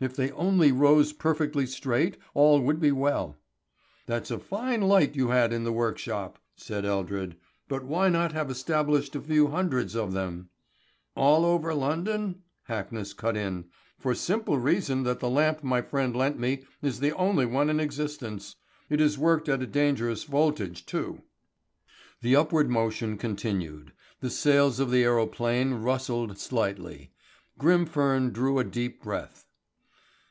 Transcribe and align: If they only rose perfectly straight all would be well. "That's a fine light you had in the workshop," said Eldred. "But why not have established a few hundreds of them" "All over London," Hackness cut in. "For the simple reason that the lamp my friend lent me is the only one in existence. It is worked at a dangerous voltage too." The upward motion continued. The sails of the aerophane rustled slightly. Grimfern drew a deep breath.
If 0.00 0.16
they 0.16 0.32
only 0.32 0.72
rose 0.72 1.12
perfectly 1.12 1.66
straight 1.66 2.16
all 2.34 2.60
would 2.60 2.80
be 2.80 2.90
well. 2.90 3.38
"That's 4.06 4.32
a 4.32 4.40
fine 4.40 4.80
light 4.82 5.14
you 5.14 5.28
had 5.28 5.52
in 5.52 5.62
the 5.62 5.72
workshop," 5.72 6.40
said 6.56 6.84
Eldred. 6.84 7.36
"But 7.68 7.84
why 7.84 8.08
not 8.08 8.32
have 8.32 8.50
established 8.50 9.14
a 9.14 9.20
few 9.20 9.46
hundreds 9.46 9.94
of 9.94 10.12
them" 10.12 10.50
"All 11.16 11.44
over 11.44 11.72
London," 11.72 12.42
Hackness 12.68 13.16
cut 13.16 13.36
in. 13.36 13.66
"For 13.96 14.14
the 14.14 14.18
simple 14.18 14.58
reason 14.58 15.04
that 15.04 15.20
the 15.20 15.30
lamp 15.30 15.62
my 15.62 15.80
friend 15.80 16.14
lent 16.16 16.40
me 16.40 16.64
is 16.82 16.98
the 16.98 17.12
only 17.14 17.46
one 17.46 17.70
in 17.70 17.78
existence. 17.78 18.56
It 18.90 19.00
is 19.00 19.16
worked 19.16 19.48
at 19.48 19.62
a 19.62 19.66
dangerous 19.66 20.24
voltage 20.24 20.86
too." 20.86 21.22
The 22.20 22.34
upward 22.34 22.68
motion 22.68 23.16
continued. 23.16 23.92
The 24.18 24.30
sails 24.30 24.80
of 24.80 24.90
the 24.90 25.04
aerophane 25.04 25.84
rustled 25.84 26.36
slightly. 26.36 27.12
Grimfern 27.60 28.32
drew 28.32 28.58
a 28.58 28.64
deep 28.64 29.00
breath. 29.00 29.46